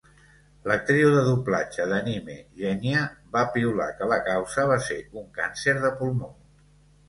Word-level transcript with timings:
L'actriu 0.69 1.11
de 1.15 1.19
doblatge 1.27 1.85
d'anime 1.91 2.39
Jenya 2.63 3.03
va 3.37 3.45
piular 3.59 3.89
que 4.03 4.11
la 4.15 4.21
causa 4.33 4.69
va 4.75 4.81
ser 4.89 5.01
un 5.25 5.33
càncer 5.41 5.81
de 5.89 5.97
pulmó. 6.05 6.37